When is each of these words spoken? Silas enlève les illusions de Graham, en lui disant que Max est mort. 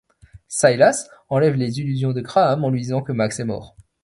Silas 0.47 1.11
enlève 1.29 1.53
les 1.53 1.77
illusions 1.79 2.11
de 2.11 2.21
Graham, 2.21 2.63
en 2.65 2.71
lui 2.71 2.81
disant 2.81 3.03
que 3.03 3.11
Max 3.11 3.39
est 3.39 3.45
mort. 3.45 3.75